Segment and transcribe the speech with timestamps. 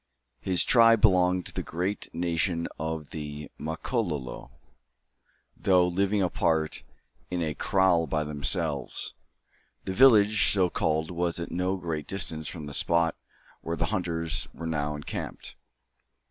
[0.39, 4.49] His tribe belonged to the great nation of the Makololo,
[5.55, 6.81] though living apart,
[7.29, 9.13] in a "kraal" by themselves.
[9.85, 13.15] The village, so called, was at no great distance from the spot
[13.61, 15.53] where the hunters were now encamped.